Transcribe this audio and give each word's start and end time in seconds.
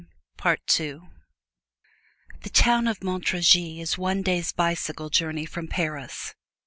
The 0.39 1.05
town 2.51 2.87
of 2.87 3.03
Montargis 3.03 3.79
is 3.81 3.99
one 3.99 4.23
day's 4.23 4.51
bicycle 4.51 5.11
journey 5.11 5.45
from 5.45 5.67
Paris. 5.67 6.33